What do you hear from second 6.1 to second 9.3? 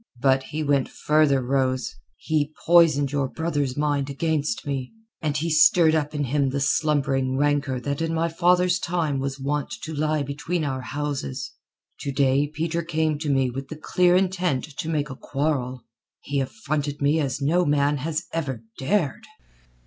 in him the slumbering rancour that in my father's time